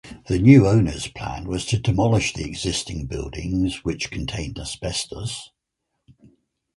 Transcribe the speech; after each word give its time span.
The 0.27 0.39
new 0.39 0.67
owners 0.67 1.07
plan 1.09 1.47
was 1.47 1.63
to 1.67 1.77
demolish 1.77 2.33
the 2.33 2.43
existing 2.43 3.05
buildings 3.05 3.85
which 3.85 4.09
contained 4.09 4.57
asbestos. 4.57 5.51